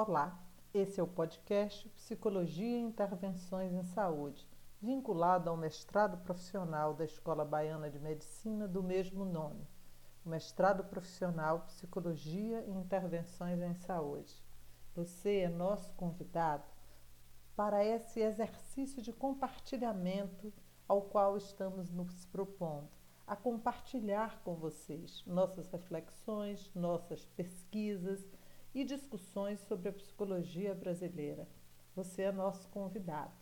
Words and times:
Olá, 0.00 0.40
esse 0.72 1.00
é 1.00 1.02
o 1.02 1.08
podcast 1.08 1.88
Psicologia 1.88 2.78
e 2.78 2.82
Intervenções 2.82 3.72
em 3.72 3.82
Saúde, 3.82 4.46
vinculado 4.80 5.50
ao 5.50 5.56
mestrado 5.56 6.18
profissional 6.18 6.94
da 6.94 7.04
Escola 7.04 7.44
Baiana 7.44 7.90
de 7.90 7.98
Medicina 7.98 8.68
do 8.68 8.80
mesmo 8.80 9.24
nome, 9.24 9.66
mestrado 10.24 10.84
profissional 10.84 11.62
Psicologia 11.62 12.64
e 12.68 12.70
Intervenções 12.70 13.60
em 13.60 13.74
Saúde. 13.74 14.40
Você 14.94 15.38
é 15.38 15.48
nosso 15.48 15.92
convidado 15.94 16.68
para 17.56 17.84
esse 17.84 18.20
exercício 18.20 19.02
de 19.02 19.12
compartilhamento 19.12 20.52
ao 20.86 21.02
qual 21.02 21.36
estamos 21.36 21.90
nos 21.90 22.24
propondo 22.26 22.88
a 23.26 23.34
compartilhar 23.34 24.40
com 24.44 24.54
vocês 24.54 25.24
nossas 25.26 25.66
reflexões, 25.66 26.70
nossas 26.72 27.24
pesquisas 27.24 28.24
e 28.74 28.84
discussões 28.84 29.60
sobre 29.60 29.88
a 29.88 29.92
psicologia 29.92 30.74
brasileira. 30.74 31.48
Você 31.94 32.22
é 32.22 32.32
nosso 32.32 32.68
convidado. 32.68 33.32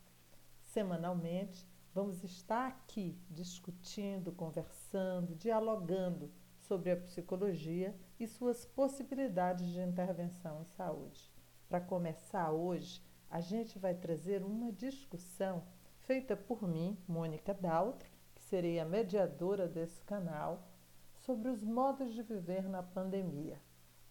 Semanalmente, 0.62 1.66
vamos 1.94 2.22
estar 2.24 2.66
aqui 2.66 3.18
discutindo, 3.30 4.32
conversando, 4.32 5.34
dialogando 5.34 6.30
sobre 6.60 6.90
a 6.90 6.96
psicologia 6.96 7.94
e 8.18 8.26
suas 8.26 8.64
possibilidades 8.64 9.66
de 9.68 9.80
intervenção 9.80 10.62
em 10.62 10.66
saúde. 10.76 11.30
Para 11.68 11.80
começar 11.80 12.50
hoje, 12.50 13.02
a 13.30 13.40
gente 13.40 13.78
vai 13.78 13.94
trazer 13.94 14.42
uma 14.42 14.72
discussão 14.72 15.64
feita 16.00 16.36
por 16.36 16.66
mim, 16.66 16.96
Mônica 17.08 17.52
Daltro, 17.52 18.08
serei 18.36 18.78
a 18.78 18.84
mediadora 18.84 19.66
desse 19.66 20.00
canal 20.02 20.68
sobre 21.16 21.48
os 21.48 21.64
modos 21.64 22.14
de 22.14 22.22
viver 22.22 22.68
na 22.68 22.82
pandemia, 22.82 23.60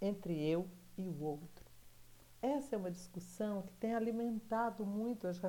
entre 0.01 0.45
eu 0.45 0.69
e 0.97 1.07
o 1.07 1.23
outro. 1.23 1.65
Essa 2.41 2.75
é 2.75 2.77
uma 2.77 2.91
discussão 2.91 3.63
que 3.63 3.73
tem 3.73 3.95
alimentado 3.95 4.85
muito 4.85 5.27
as 5.27 5.39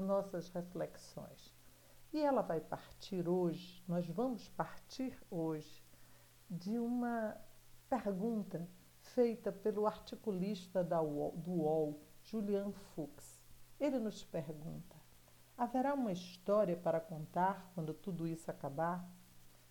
nossas 0.00 0.48
reflexões. 0.48 1.54
E 2.12 2.20
ela 2.20 2.42
vai 2.42 2.60
partir 2.60 3.28
hoje, 3.28 3.82
nós 3.86 4.08
vamos 4.08 4.48
partir 4.50 5.18
hoje, 5.30 5.84
de 6.48 6.78
uma 6.78 7.36
pergunta 7.88 8.68
feita 9.00 9.50
pelo 9.50 9.86
articulista 9.86 10.82
UOL, 11.02 11.36
do 11.36 11.50
UOL, 11.50 12.00
Julian 12.22 12.72
Fuchs. 12.72 13.40
Ele 13.78 13.98
nos 13.98 14.24
pergunta: 14.24 14.96
Haverá 15.56 15.94
uma 15.94 16.12
história 16.12 16.76
para 16.76 17.00
contar 17.00 17.70
quando 17.74 17.92
tudo 17.92 18.26
isso 18.26 18.50
acabar? 18.50 19.06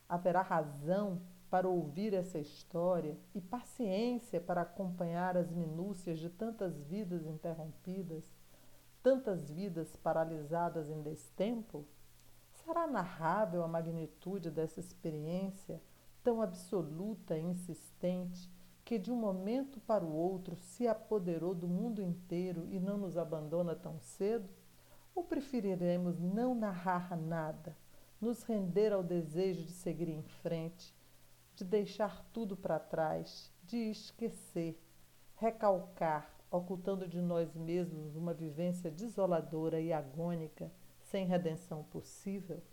Haverá 0.08 0.42
razão 0.42 1.22
para 1.52 1.68
ouvir 1.68 2.14
essa 2.14 2.40
história 2.40 3.18
e 3.36 3.42
paciência 3.42 4.40
para 4.40 4.62
acompanhar 4.62 5.36
as 5.36 5.52
minúcias 5.52 6.18
de 6.18 6.30
tantas 6.30 6.82
vidas 6.86 7.26
interrompidas, 7.26 8.24
tantas 9.04 9.52
vidas 9.52 9.94
paralisadas 9.98 10.90
em 10.90 11.02
destempo? 11.02 11.86
Será 12.54 12.88
narrável 12.88 13.64
a 13.64 13.68
magnitude 13.68 14.50
dessa 14.50 14.80
experiência 14.80 15.82
tão 16.24 16.42
absoluta 16.42 17.38
e 17.38 17.44
insistente 17.44 18.50
que 18.86 18.98
de 18.98 19.12
um 19.12 19.18
momento 19.18 19.78
para 19.82 20.06
o 20.06 20.16
outro 20.16 20.56
se 20.56 20.88
apoderou 20.88 21.54
do 21.54 21.68
mundo 21.68 22.02
inteiro 22.02 22.66
e 22.72 22.80
não 22.80 22.98
nos 22.98 23.18
abandona 23.18 23.76
tão 23.76 24.00
cedo? 24.00 24.50
Ou 25.14 25.26
preferiremos 25.26 26.18
não 26.18 26.56
narrar 26.56 27.18
nada, 27.18 27.76
nos 28.22 28.42
render 28.44 28.94
ao 28.94 29.04
desejo 29.04 29.64
de 29.66 29.74
seguir 29.74 30.08
em 30.08 30.22
frente, 30.22 30.96
de 31.62 31.66
deixar 31.66 32.26
tudo 32.34 32.58
para 32.58 32.80
trás, 32.80 33.54
de 33.64 33.78
esquecer, 33.92 34.82
recalcar, 35.36 36.36
ocultando 36.50 37.08
de 37.08 37.22
nós 37.22 37.56
mesmos 37.56 38.16
uma 38.16 38.34
vivência 38.34 38.90
desoladora 38.90 39.80
e 39.80 39.94
agônica, 39.94 40.72
sem 41.04 41.28
redenção 41.28 41.84
possível? 41.84 42.64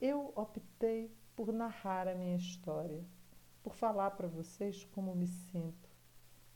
Eu 0.00 0.32
optei 0.36 1.12
por 1.34 1.52
narrar 1.52 2.06
a 2.06 2.14
minha 2.14 2.36
história, 2.36 3.04
por 3.60 3.74
falar 3.74 4.12
para 4.12 4.28
vocês 4.28 4.84
como 4.84 5.14
me 5.16 5.26
sinto. 5.26 5.90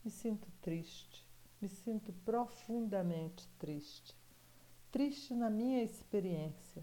Me 0.05 0.09
sinto 0.09 0.47
triste, 0.61 1.27
me 1.61 1.67
sinto 1.67 2.13
profundamente 2.23 3.45
triste 3.59 4.15
triste 4.89 5.33
na 5.33 5.49
minha 5.49 5.83
experiência, 5.83 6.81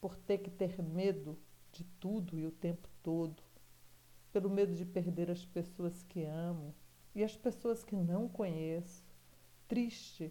por 0.00 0.16
ter 0.16 0.38
que 0.38 0.50
ter 0.50 0.82
medo 0.82 1.38
de 1.70 1.84
tudo 2.00 2.38
e 2.38 2.46
o 2.46 2.50
tempo 2.50 2.88
todo, 3.02 3.42
pelo 4.36 4.50
medo 4.50 4.74
de 4.74 4.84
perder 4.84 5.30
as 5.30 5.46
pessoas 5.46 6.02
que 6.02 6.22
amo 6.22 6.74
e 7.14 7.24
as 7.24 7.34
pessoas 7.34 7.82
que 7.82 7.96
não 7.96 8.28
conheço, 8.28 9.02
triste 9.66 10.30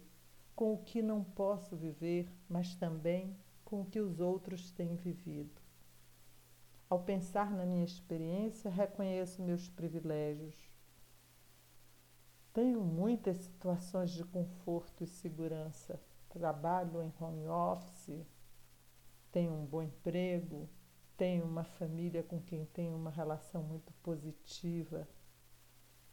com 0.55 0.75
o 0.75 0.77
que 0.77 1.01
não 1.01 1.23
posso 1.23 1.75
viver, 1.75 2.31
mas 2.47 2.75
também 2.75 3.35
com 3.63 3.81
o 3.81 3.85
que 3.85 3.99
os 3.99 4.19
outros 4.19 4.69
têm 4.69 4.95
vivido. 4.95 5.59
Ao 6.87 6.99
pensar 6.99 7.49
na 7.49 7.65
minha 7.65 7.83
experiência, 7.83 8.69
reconheço 8.69 9.41
meus 9.41 9.67
privilégios. 9.69 10.55
Tenho 12.53 12.81
muitas 12.81 13.37
situações 13.37 14.11
de 14.11 14.23
conforto 14.23 15.03
e 15.03 15.07
segurança 15.07 15.99
trabalho 16.29 17.01
em 17.01 17.11
home 17.19 17.47
office, 17.47 18.23
tenho 19.31 19.51
um 19.51 19.65
bom 19.65 19.81
emprego, 19.81 20.69
tenho 21.17 21.45
uma 21.45 21.63
família 21.63 22.23
com 22.23 22.41
quem 22.41 22.65
tenho 22.65 22.95
uma 22.95 23.09
relação 23.09 23.63
muito 23.63 23.93
positiva. 24.03 25.07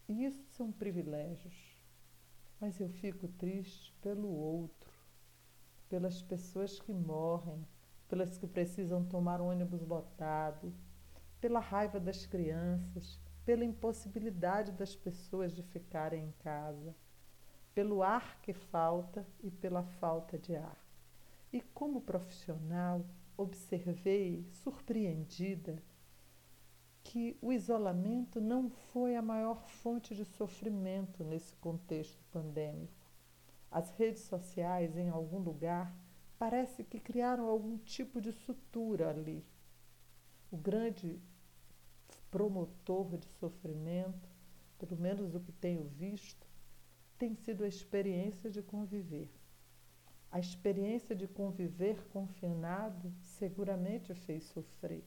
E 0.08 0.24
isso 0.24 0.44
são 0.50 0.70
privilégios. 0.72 1.76
Mas 2.60 2.80
eu 2.80 2.88
fico 2.88 3.28
triste 3.28 3.92
pelo 4.00 4.28
outro, 4.28 4.92
pelas 5.88 6.22
pessoas 6.22 6.80
que 6.80 6.92
morrem, 6.92 7.66
pelas 8.08 8.38
que 8.38 8.46
precisam 8.46 9.04
tomar 9.04 9.40
um 9.40 9.48
ônibus 9.48 9.82
lotado, 9.82 10.72
pela 11.40 11.60
raiva 11.60 11.98
das 11.98 12.24
crianças, 12.24 13.20
pela 13.44 13.64
impossibilidade 13.64 14.72
das 14.72 14.94
pessoas 14.94 15.52
de 15.52 15.62
ficarem 15.62 16.26
em 16.26 16.32
casa 16.32 16.94
pelo 17.74 18.02
ar 18.02 18.38
que 18.42 18.52
falta 18.52 19.26
e 19.42 19.50
pela 19.50 19.82
falta 19.82 20.38
de 20.38 20.54
ar. 20.54 20.76
E 21.52 21.60
como 21.60 22.02
profissional, 22.02 23.04
observei, 23.36 24.46
surpreendida, 24.52 25.82
que 27.02 27.36
o 27.42 27.52
isolamento 27.52 28.40
não 28.40 28.70
foi 28.70 29.16
a 29.16 29.22
maior 29.22 29.66
fonte 29.68 30.14
de 30.14 30.24
sofrimento 30.24 31.24
nesse 31.24 31.54
contexto 31.56 32.22
pandêmico. 32.30 32.92
As 33.70 33.90
redes 33.92 34.22
sociais, 34.22 34.96
em 34.96 35.08
algum 35.08 35.38
lugar, 35.38 35.94
parece 36.38 36.84
que 36.84 37.00
criaram 37.00 37.46
algum 37.46 37.78
tipo 37.78 38.20
de 38.20 38.32
sutura 38.32 39.10
ali. 39.10 39.44
O 40.50 40.56
grande 40.56 41.20
promotor 42.30 43.16
de 43.18 43.26
sofrimento, 43.26 44.28
pelo 44.78 44.96
menos 44.96 45.34
o 45.34 45.40
que 45.40 45.52
tenho 45.52 45.84
visto, 45.84 46.46
tem 47.18 47.34
sido 47.34 47.64
a 47.64 47.68
experiência 47.68 48.50
de 48.50 48.62
conviver. 48.62 49.30
A 50.32 50.38
experiência 50.38 51.14
de 51.14 51.28
conviver 51.28 52.08
confinado 52.08 53.12
seguramente 53.20 54.14
fez 54.14 54.44
sofrer. 54.44 55.04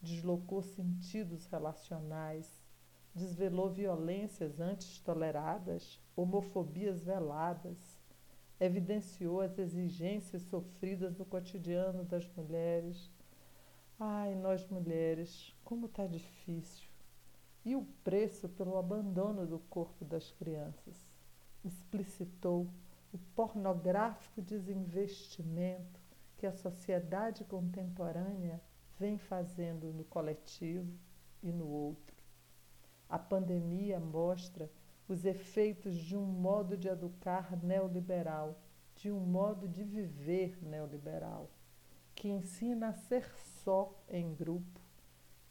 Deslocou 0.00 0.62
sentidos 0.62 1.44
relacionais, 1.44 2.50
desvelou 3.14 3.68
violências 3.68 4.58
antes 4.58 4.98
toleradas, 5.00 6.00
homofobias 6.16 7.02
veladas, 7.02 7.76
evidenciou 8.58 9.42
as 9.42 9.58
exigências 9.58 10.40
sofridas 10.44 11.18
no 11.18 11.26
cotidiano 11.26 12.02
das 12.02 12.26
mulheres. 12.34 13.10
Ai, 13.98 14.34
nós 14.34 14.66
mulheres, 14.70 15.54
como 15.62 15.84
está 15.84 16.06
difícil! 16.06 16.88
E 17.62 17.76
o 17.76 17.84
preço 18.02 18.48
pelo 18.48 18.78
abandono 18.78 19.46
do 19.46 19.58
corpo 19.58 20.02
das 20.02 20.32
crianças 20.32 20.96
explicitou 21.62 22.66
o 23.12 23.18
pornográfico 23.34 24.40
desinvestimento 24.40 26.00
que 26.36 26.46
a 26.46 26.52
sociedade 26.52 27.44
contemporânea 27.44 28.60
vem 28.98 29.18
fazendo 29.18 29.92
no 29.92 30.04
coletivo 30.04 30.92
e 31.42 31.50
no 31.50 31.66
outro. 31.66 32.16
A 33.08 33.18
pandemia 33.18 33.98
mostra 33.98 34.70
os 35.08 35.24
efeitos 35.24 35.96
de 35.96 36.16
um 36.16 36.24
modo 36.24 36.76
de 36.76 36.88
educar 36.88 37.56
neoliberal, 37.62 38.60
de 38.94 39.10
um 39.10 39.18
modo 39.18 39.66
de 39.66 39.82
viver 39.82 40.62
neoliberal, 40.62 41.50
que 42.14 42.28
ensina 42.28 42.88
a 42.90 42.92
ser 42.92 43.28
só 43.64 43.92
em 44.08 44.34
grupo, 44.34 44.80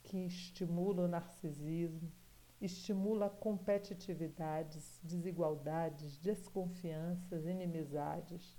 que 0.03 0.17
estimula 0.25 1.03
o 1.03 1.07
narcisismo, 1.07 2.09
estimula 2.61 3.29
competitividades, 3.29 4.99
desigualdades, 5.03 6.17
desconfianças, 6.17 7.45
inimizades. 7.45 8.57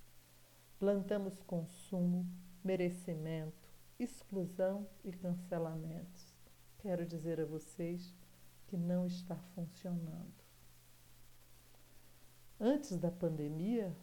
Plantamos 0.79 1.43
consumo, 1.43 2.27
merecimento, 2.65 3.71
exclusão 3.99 4.89
e 5.05 5.13
cancelamentos. 5.13 6.35
Quero 6.79 7.05
dizer 7.05 7.41
a 7.41 7.45
vocês 7.45 8.15
que 8.67 8.77
não 8.77 9.07
está 9.07 9.37
funcionando. 9.55 10.41
Antes 12.59 12.97
da 12.97 13.11
pandemia, 13.11 13.95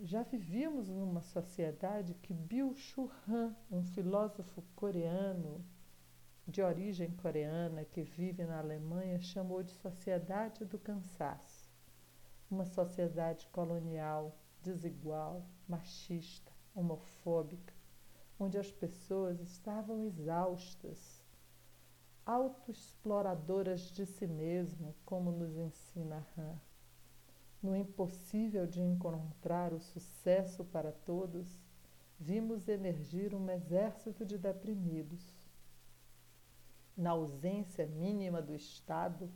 já 0.00 0.22
vivíamos 0.22 0.88
numa 0.88 1.22
sociedade 1.22 2.14
que 2.14 2.34
Byung-Chul 2.34 3.10
Han, 3.28 3.56
um 3.70 3.82
filósofo 3.82 4.62
coreano 4.76 5.64
de 6.48 6.62
origem 6.62 7.10
coreana 7.10 7.84
que 7.84 8.02
vive 8.02 8.42
na 8.46 8.58
Alemanha, 8.58 9.20
chamou 9.20 9.62
de 9.62 9.70
sociedade 9.72 10.64
do 10.64 10.78
cansaço. 10.78 11.68
Uma 12.50 12.64
sociedade 12.64 13.46
colonial, 13.48 14.34
desigual, 14.62 15.44
machista, 15.68 16.50
homofóbica, 16.74 17.74
onde 18.40 18.56
as 18.56 18.72
pessoas 18.72 19.40
estavam 19.40 20.02
exaustas, 20.04 21.22
autoexploradoras 22.24 23.92
de 23.92 24.06
si 24.06 24.26
mesmo, 24.26 24.94
como 25.04 25.30
nos 25.30 25.54
ensina 25.54 26.26
Han. 26.38 26.58
No 27.62 27.76
impossível 27.76 28.66
de 28.66 28.80
encontrar 28.80 29.74
o 29.74 29.80
sucesso 29.80 30.64
para 30.64 30.92
todos, 30.92 31.60
vimos 32.18 32.68
emergir 32.68 33.34
um 33.34 33.50
exército 33.50 34.24
de 34.24 34.38
deprimidos. 34.38 35.47
Na 36.98 37.10
ausência 37.10 37.86
mínima 37.86 38.42
do 38.42 38.56
Estado, 38.56 39.30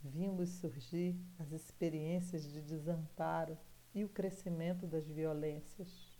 vimos 0.00 0.50
surgir 0.50 1.20
as 1.36 1.50
experiências 1.50 2.44
de 2.44 2.62
desamparo 2.62 3.58
e 3.92 4.04
o 4.04 4.08
crescimento 4.08 4.86
das 4.86 5.10
violências. 5.10 6.16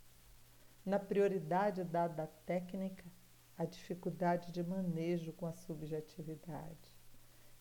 Na 0.85 0.99
prioridade 0.99 1.85
dada 1.85 2.25
à 2.25 2.26
técnica, 2.26 3.05
a 3.56 3.65
dificuldade 3.65 4.50
de 4.50 4.61
manejo 4.61 5.32
com 5.35 5.47
a 5.47 5.53
subjetividade. 5.53 6.93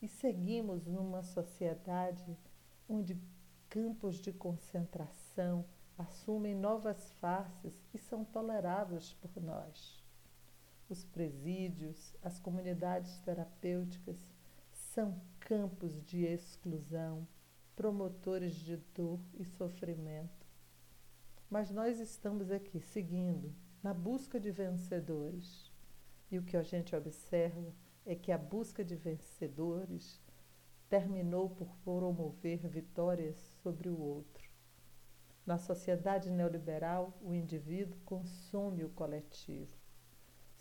E 0.02 0.08
seguimos 0.08 0.88
numa 0.88 1.22
sociedade 1.22 2.36
onde 2.90 3.22
campos 3.70 4.16
de 4.16 4.34
concentração 4.34 5.64
assumem 5.96 6.56
novas 6.56 7.12
faces 7.22 7.80
e 7.94 8.00
são 8.00 8.26
toleráveis 8.26 9.14
por 9.14 9.40
nós. 9.40 10.07
Os 10.90 11.04
presídios, 11.04 12.16
as 12.22 12.40
comunidades 12.40 13.20
terapêuticas 13.20 14.18
são 14.72 15.22
campos 15.40 16.02
de 16.06 16.24
exclusão, 16.24 17.28
promotores 17.76 18.56
de 18.56 18.78
dor 18.96 19.20
e 19.34 19.44
sofrimento. 19.44 20.48
Mas 21.50 21.72
nós 21.72 22.00
estamos 22.00 22.52
aqui 22.52 22.80
seguindo, 22.80 23.54
na 23.84 23.94
busca 23.94 24.40
de 24.40 24.50
vencedores. 24.50 25.72
E 26.32 26.38
o 26.38 26.44
que 26.44 26.56
a 26.56 26.64
gente 26.64 26.96
observa 26.96 27.74
é 28.06 28.16
que 28.16 28.32
a 28.32 28.38
busca 28.38 28.84
de 28.84 28.96
vencedores 28.96 30.22
terminou 30.90 31.50
por 31.50 31.68
promover 31.84 32.66
vitórias 32.68 33.36
sobre 33.62 33.90
o 33.90 34.00
outro. 34.00 34.50
Na 35.46 35.58
sociedade 35.58 36.32
neoliberal, 36.32 37.18
o 37.22 37.34
indivíduo 37.34 38.00
consome 38.06 38.84
o 38.84 38.90
coletivo. 38.90 39.87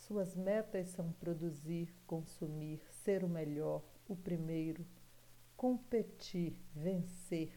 Suas 0.06 0.36
metas 0.36 0.90
são 0.90 1.10
produzir, 1.14 1.92
consumir, 2.06 2.80
ser 3.02 3.24
o 3.24 3.28
melhor, 3.28 3.82
o 4.06 4.14
primeiro, 4.14 4.86
competir, 5.56 6.56
vencer, 6.72 7.52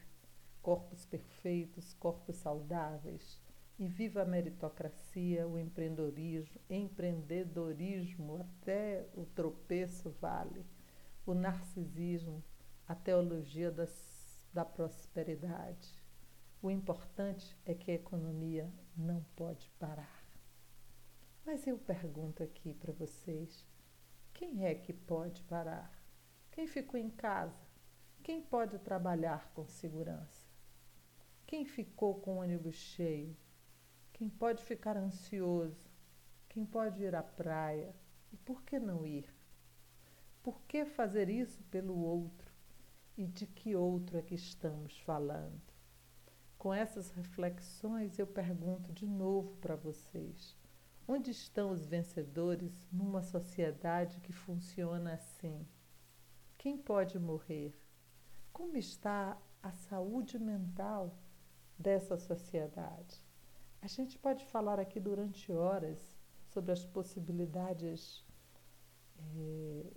corpos 0.60 1.06
perfeitos, 1.06 1.94
corpos 1.94 2.38
saudáveis, 2.38 3.40
e 3.78 3.88
viva 3.88 4.24
a 4.24 4.26
meritocracia, 4.26 5.48
o 5.48 5.60
empreendedorismo, 5.60 6.60
empreendedorismo 6.68 8.38
até 8.38 9.08
o 9.14 9.28
tropeço 9.28 10.10
vale, 10.20 10.66
o 11.28 11.36
narcisismo, 11.36 12.44
a 12.88 12.96
teologia 12.96 13.70
das, 13.70 14.50
da 14.52 14.66
prosperidade. 14.66 16.04
O 16.64 16.72
importante 16.72 17.56
é 17.64 17.76
que 17.76 17.92
a 17.92 17.96
economia 17.96 18.68
não 18.98 19.24
pode 19.36 19.70
parar. 19.78 20.19
Mas 21.52 21.66
eu 21.66 21.80
pergunto 21.80 22.44
aqui 22.44 22.76
para 22.76 22.94
vocês: 22.94 23.66
quem 24.36 24.68
é 24.68 24.76
que 24.76 24.94
pode 24.94 25.42
parar? 25.42 25.92
Quem 26.52 26.68
ficou 26.68 27.00
em 27.00 27.10
casa? 27.10 27.66
Quem 28.22 28.40
pode 28.40 28.78
trabalhar 28.78 29.52
com 29.56 29.66
segurança? 29.66 30.48
Quem 31.48 31.66
ficou 31.66 32.22
com 32.22 32.36
o 32.36 32.42
ônibus 32.42 32.76
cheio? 32.76 33.36
Quem 34.14 34.30
pode 34.30 34.64
ficar 34.64 34.96
ansioso? 34.96 35.90
Quem 36.48 36.64
pode 36.64 37.02
ir 37.02 37.16
à 37.16 37.24
praia? 37.24 37.96
E 38.32 38.38
por 38.38 38.62
que 38.62 38.78
não 38.78 39.04
ir? 39.04 39.34
Por 40.44 40.62
que 40.68 40.86
fazer 40.86 41.30
isso 41.30 41.64
pelo 41.64 41.98
outro? 41.98 42.48
e 43.18 43.26
de 43.26 43.48
que 43.48 43.76
outro 43.76 44.20
é 44.20 44.22
que 44.22 44.36
estamos 44.36 45.00
falando. 45.00 45.74
Com 46.60 46.72
essas 46.72 47.10
reflexões, 47.10 48.20
eu 48.20 48.28
pergunto 48.28 48.94
de 48.94 49.08
novo 49.08 49.56
para 49.56 49.76
vocês: 49.76 50.59
onde 51.12 51.32
estão 51.32 51.72
os 51.72 51.88
vencedores 51.88 52.88
numa 52.92 53.24
sociedade 53.24 54.20
que 54.20 54.32
funciona 54.32 55.14
assim? 55.14 55.68
Quem 56.56 56.78
pode 56.78 57.18
morrer? 57.18 57.76
Como 58.54 58.78
está 58.78 59.36
a 59.64 59.72
saúde 59.72 60.38
mental 60.38 61.18
dessa 61.80 62.16
sociedade? 62.16 63.26
A 63.82 63.88
gente 63.88 64.20
pode 64.20 64.46
falar 64.46 64.80
aqui 64.80 65.00
durante 65.00 65.52
horas 65.52 66.16
sobre 66.46 66.72
as 66.72 66.86
possibilidades 66.86 68.24
é, 69.18 69.92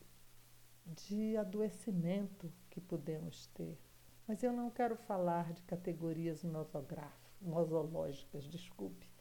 de 0.87 1.37
adoecimento 1.37 2.51
que 2.71 2.81
podemos 2.81 3.49
ter. 3.49 3.79
Mas 4.27 4.43
eu 4.43 4.51
não 4.51 4.71
quero 4.71 4.97
falar 4.97 5.53
de 5.53 5.63
categorias 5.65 6.43
nosológicas, 7.43 8.45
desculpe. 8.45 9.12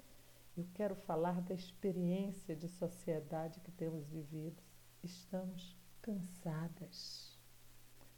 Eu 0.62 0.68
quero 0.76 0.96
falar 0.96 1.42
da 1.42 1.56
experiência 1.56 2.56
de 2.56 2.70
sociedade 2.70 3.60
que 3.62 3.72
temos 3.72 4.08
vivido. 4.08 4.62
Estamos 5.02 5.76
cansadas. 6.04 7.36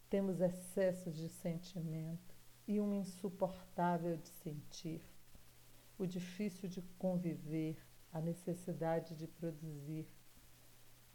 Temos 0.10 0.42
excessos 0.42 1.16
de 1.16 1.30
sentimento 1.30 2.36
e 2.68 2.82
um 2.82 2.94
insuportável 2.94 4.18
de 4.18 4.28
sentir. 4.28 5.02
O 5.98 6.06
difícil 6.06 6.68
de 6.68 6.82
conviver, 7.00 7.78
a 8.12 8.20
necessidade 8.20 9.16
de 9.16 9.26
produzir 9.26 10.06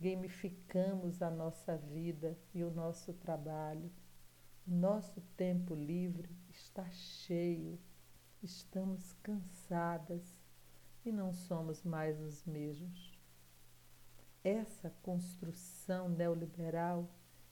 gamificamos 0.00 1.20
a 1.20 1.30
nossa 1.30 1.76
vida 1.76 2.38
e 2.54 2.64
o 2.64 2.70
nosso 2.70 3.12
trabalho. 3.12 3.92
Nosso 4.66 5.20
tempo 5.36 5.74
livre 5.74 6.34
está 6.48 6.88
cheio, 6.90 7.78
estamos 8.42 9.12
cansadas 9.22 10.37
e 11.04 11.12
não 11.12 11.32
somos 11.32 11.82
mais 11.82 12.20
os 12.20 12.44
mesmos. 12.44 13.18
Essa 14.42 14.90
construção 15.02 16.08
neoliberal, 16.08 17.08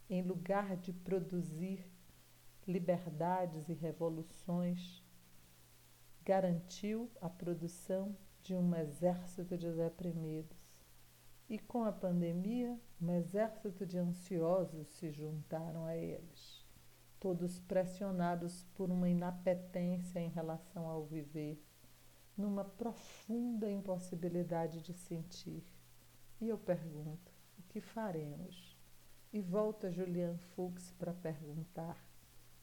em 0.08 0.22
lugar 0.22 0.76
de 0.76 0.92
produzir 0.92 1.84
liberdades 2.66 3.68
e 3.68 3.74
revoluções, 3.74 5.04
garantiu 6.24 7.10
a 7.20 7.28
produção 7.28 8.16
de 8.42 8.54
um 8.54 8.74
exército 8.74 9.56
de 9.56 9.72
deprimidos 9.72 10.66
e 11.48 11.58
com 11.58 11.84
a 11.84 11.92
pandemia, 11.92 12.76
um 13.00 13.12
exército 13.12 13.86
de 13.86 13.96
ansiosos 13.96 14.88
se 14.88 15.12
juntaram 15.12 15.84
a 15.84 15.96
eles, 15.96 16.66
todos 17.20 17.60
pressionados 17.60 18.64
por 18.74 18.90
uma 18.90 19.08
inapetência 19.08 20.18
em 20.18 20.28
relação 20.28 20.88
ao 20.88 21.04
viver, 21.04 21.64
numa 22.36 22.64
profunda 22.64 23.70
impossibilidade 23.70 24.82
de 24.82 24.92
sentir. 24.92 25.64
E 26.40 26.48
eu 26.48 26.58
pergunto: 26.58 27.32
o 27.58 27.62
que 27.62 27.80
faremos? 27.80 28.76
E 29.32 29.40
volta 29.40 29.90
Julian 29.90 30.36
Fuchs 30.54 30.92
para 30.92 31.12
perguntar: 31.12 32.04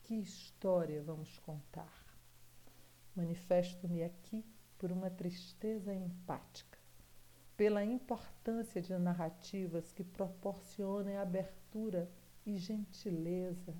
que 0.03 0.15
história 0.15 1.01
vamos 1.01 1.39
contar? 1.39 2.03
Manifesto-me 3.15 4.03
aqui 4.03 4.45
por 4.77 4.91
uma 4.91 5.09
tristeza 5.09 5.93
empática 5.93 6.73
pela 7.55 7.83
importância 7.83 8.81
de 8.81 8.97
narrativas 8.97 9.91
que 9.91 10.03
proporcionem 10.03 11.17
abertura 11.17 12.09
e 12.45 12.57
gentileza, 12.57 13.75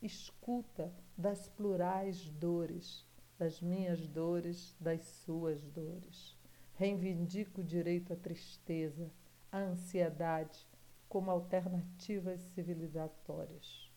escuta 0.00 0.92
das 1.16 1.48
plurais 1.48 2.28
dores, 2.30 3.06
das 3.42 3.60
minhas 3.60 4.06
dores, 4.06 4.76
das 4.78 5.02
suas 5.04 5.60
dores. 5.64 6.38
Reivindico 6.76 7.60
o 7.60 7.64
direito 7.64 8.12
à 8.12 8.16
tristeza, 8.16 9.10
à 9.50 9.58
ansiedade, 9.58 10.64
como 11.08 11.28
alternativas 11.28 12.40
civilizatórias. 12.54 13.90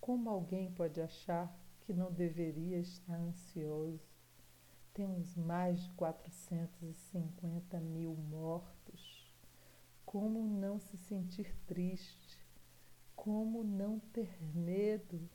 Como 0.00 0.30
alguém 0.30 0.70
pode 0.70 1.00
achar 1.00 1.52
que 1.80 1.92
não 1.92 2.12
deveria 2.12 2.78
estar 2.78 3.16
ansioso? 3.16 4.00
Temos 4.92 5.34
mais 5.34 5.82
de 5.82 5.90
450 5.94 7.80
mil 7.80 8.14
mortos. 8.14 9.28
Como 10.06 10.46
não 10.46 10.78
se 10.78 10.96
sentir 10.96 11.52
triste? 11.66 12.38
Como 13.16 13.64
não 13.64 13.98
ter 13.98 14.40
medo? 14.54 15.28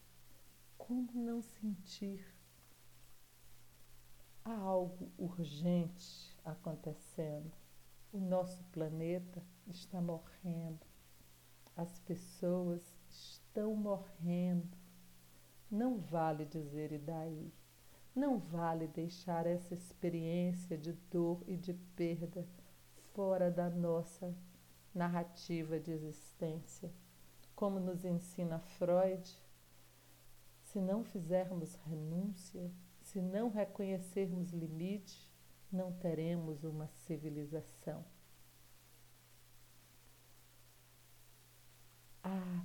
Como 0.78 1.12
não 1.12 1.42
sentir? 1.42 2.39
Algo 4.80 5.12
urgente 5.18 6.34
acontecendo. 6.42 7.52
O 8.10 8.18
nosso 8.18 8.64
planeta 8.72 9.42
está 9.66 10.00
morrendo. 10.00 10.86
As 11.76 11.98
pessoas 11.98 12.80
estão 13.10 13.76
morrendo. 13.76 14.74
Não 15.70 15.98
vale 15.98 16.46
dizer 16.46 16.92
e 16.92 16.98
daí. 16.98 17.52
Não 18.14 18.38
vale 18.38 18.88
deixar 18.88 19.46
essa 19.46 19.74
experiência 19.74 20.78
de 20.78 20.94
dor 21.10 21.44
e 21.46 21.58
de 21.58 21.74
perda 21.74 22.48
fora 23.12 23.50
da 23.50 23.68
nossa 23.68 24.34
narrativa 24.94 25.78
de 25.78 25.90
existência. 25.90 26.90
Como 27.54 27.78
nos 27.78 28.06
ensina 28.06 28.58
Freud, 28.58 29.30
se 30.62 30.80
não 30.80 31.04
fizermos 31.04 31.74
renúncia, 31.84 32.72
se 33.10 33.20
não 33.20 33.50
reconhecermos 33.50 34.52
limite, 34.52 35.28
não 35.70 35.92
teremos 35.92 36.62
uma 36.62 36.86
civilização. 36.86 38.04
A 42.22 42.64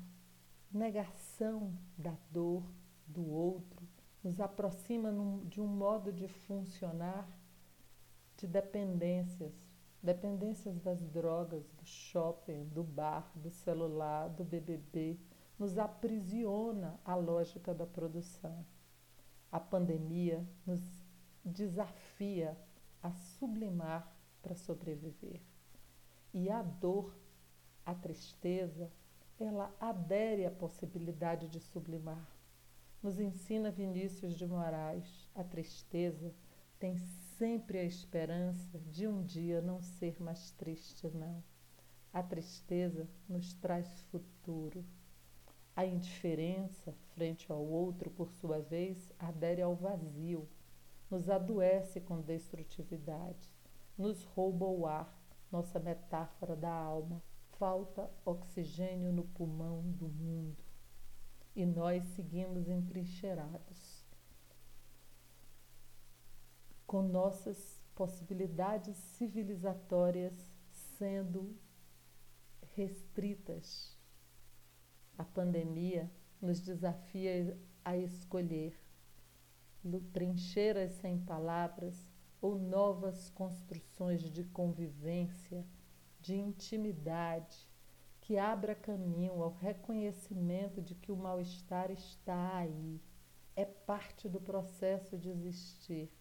negação 0.71 1.75
da 1.97 2.15
dor 2.29 2.63
do 3.07 3.27
outro 3.27 3.87
nos 4.23 4.39
aproxima 4.39 5.11
de 5.47 5.59
um 5.59 5.67
modo 5.67 6.13
de 6.13 6.27
funcionar 6.27 7.27
de 8.37 8.45
dependências, 8.45 9.51
dependências 9.99 10.79
das 10.79 11.01
drogas, 11.09 11.67
do 11.71 11.85
shopping, 11.85 12.65
do 12.65 12.83
bar, 12.83 13.31
do 13.35 13.49
celular, 13.49 14.29
do 14.29 14.43
BBB, 14.43 15.19
nos 15.57 15.75
aprisiona 15.79 16.99
a 17.03 17.15
lógica 17.15 17.73
da 17.73 17.87
produção. 17.87 18.63
A 19.51 19.59
pandemia 19.59 20.45
nos 20.65 20.81
desafia 21.43 22.57
a 23.01 23.11
sublimar 23.11 24.11
para 24.41 24.55
sobreviver. 24.55 25.41
E 26.33 26.49
a 26.49 26.61
dor, 26.61 27.15
a 27.85 27.93
tristeza, 27.93 28.91
ela 29.39 29.73
adere 29.79 30.45
à 30.45 30.51
possibilidade 30.51 31.47
de 31.47 31.59
sublimar. 31.59 32.29
Nos 33.01 33.19
ensina 33.19 33.69
Vinícius 33.69 34.35
de 34.35 34.47
Moraes, 34.47 35.29
a 35.35 35.43
tristeza 35.43 36.33
tem 36.79 36.97
sempre 37.37 37.77
a 37.77 37.83
esperança 37.83 38.79
de 38.79 39.07
um 39.07 39.23
dia 39.23 39.61
não 39.61 39.81
ser 39.81 40.21
mais 40.21 40.51
triste, 40.51 41.07
não. 41.09 41.43
A 42.11 42.23
tristeza 42.23 43.07
nos 43.27 43.53
traz 43.53 44.01
futuro. 44.11 44.85
A 45.75 45.85
indiferença 45.85 46.93
frente 47.13 47.51
ao 47.51 47.61
outro, 47.61 48.09
por 48.09 48.31
sua 48.31 48.59
vez, 48.59 49.11
adere 49.19 49.61
ao 49.61 49.75
vazio, 49.75 50.47
nos 51.09 51.29
adoece 51.29 51.99
com 51.99 52.21
destrutividade, 52.21 53.53
nos 53.97 54.23
rouba 54.23 54.65
o 54.65 54.85
ar, 54.85 55.13
nossa 55.51 55.79
metáfora 55.79 56.55
da 56.55 56.71
alma. 56.71 57.21
Falta 57.57 58.09
oxigênio 58.25 59.13
no 59.13 59.23
pulmão 59.23 59.81
do 59.91 60.09
mundo 60.09 60.63
e 61.55 61.65
nós 61.65 62.03
seguimos 62.03 62.67
entrincheirados 62.67 64.05
com 66.85 67.01
nossas 67.01 67.81
possibilidades 67.95 68.97
civilizatórias 68.97 70.33
sendo 70.97 71.57
restritas. 72.75 73.94
A 75.17 75.23
pandemia 75.23 76.11
nos 76.41 76.59
desafia 76.59 77.57
a 77.83 77.97
escolher 77.97 78.77
trincheiras 80.11 80.91
sem 80.93 81.19
palavras 81.19 82.07
ou 82.41 82.57
novas 82.57 83.29
construções 83.29 84.21
de 84.21 84.43
convivência, 84.43 85.65
de 86.19 86.35
intimidade, 86.35 87.69
que 88.19 88.37
abra 88.37 88.73
caminho 88.73 89.43
ao 89.43 89.53
reconhecimento 89.53 90.81
de 90.81 90.95
que 90.95 91.11
o 91.11 91.15
mal-estar 91.15 91.91
está 91.91 92.57
aí, 92.57 92.99
é 93.55 93.63
parte 93.63 94.27
do 94.27 94.41
processo 94.41 95.17
de 95.17 95.29
existir, 95.29 96.11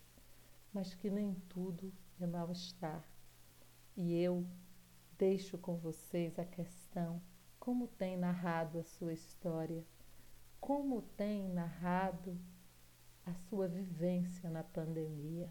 mas 0.73 0.95
que 0.95 1.11
nem 1.11 1.35
tudo 1.49 1.93
é 2.21 2.27
mal-estar. 2.27 3.09
E 3.97 4.15
eu 4.15 4.47
deixo 5.17 5.57
com 5.57 5.77
vocês 5.77 6.39
a 6.39 6.45
questão: 6.45 7.21
como 7.65 7.89
tem 7.89 8.15
narrado 8.15 8.79
a 8.79 8.83
sua 8.83 9.15
história? 9.15 9.83
Como 10.61 11.01
tem 11.01 11.49
narrado 11.49 12.39
a 13.25 13.33
sua 13.33 13.67
vivência 13.67 14.51
na 14.51 14.63
pandemia? 14.63 15.49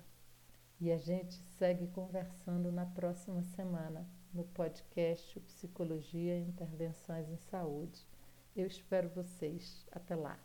E 0.79 0.91
a 0.91 0.97
gente 0.99 1.33
segue 1.57 1.87
conversando 1.87 2.71
na 2.71 2.85
próxima 2.85 3.41
semana 3.41 4.07
no 4.31 4.43
podcast 4.43 5.39
Psicologia 5.39 6.37
e 6.37 6.47
Intervenções 6.47 7.27
em 7.29 7.37
Saúde. 7.37 8.05
Eu 8.55 8.67
espero 8.67 9.09
vocês. 9.09 9.83
Até 9.91 10.15
lá. 10.15 10.37